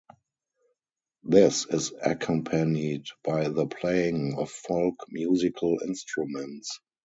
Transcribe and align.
This 1.21 1.67
is 1.67 1.93
accompanied 2.03 3.05
by 3.23 3.49
the 3.49 3.67
playing 3.67 4.33
of 4.35 4.49
folk 4.49 4.95
musical 5.11 5.77
instruments. 5.85 6.79